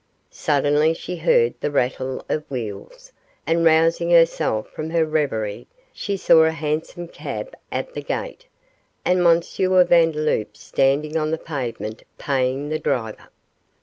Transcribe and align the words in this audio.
Suddenly 0.31 0.95
she 0.95 1.17
heard 1.17 1.53
the 1.59 1.69
rattle 1.69 2.25
of 2.27 2.49
wheels, 2.49 3.11
and 3.45 3.63
rousing 3.63 4.09
herself 4.09 4.67
from 4.71 4.89
her 4.89 5.05
reverie, 5.05 5.67
she 5.93 6.17
saw 6.17 6.43
a 6.45 6.49
hansom 6.49 7.07
cab 7.07 7.55
at 7.71 7.93
the 7.93 8.01
gate, 8.01 8.47
and 9.05 9.19
M. 9.19 9.41
Vandeloup 9.85 10.57
standing 10.57 11.17
on 11.17 11.29
the 11.29 11.37
pavement 11.37 12.01
paying 12.17 12.69
the 12.69 12.79
driver. 12.79 13.29